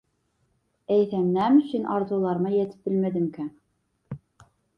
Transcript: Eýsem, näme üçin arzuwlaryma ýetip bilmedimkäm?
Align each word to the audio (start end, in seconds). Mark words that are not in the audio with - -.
Eýsem, 0.95 1.27
näme 1.35 1.61
üçin 1.65 1.85
arzuwlaryma 1.97 2.55
ýetip 2.57 2.89
bilmedimkäm? 2.89 3.53